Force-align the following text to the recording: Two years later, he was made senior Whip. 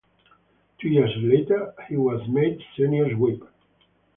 Two 0.79 0.89
years 0.89 1.11
later, 1.17 1.75
he 1.87 1.95
was 1.95 2.27
made 2.27 2.59
senior 2.75 3.15
Whip. 3.15 3.43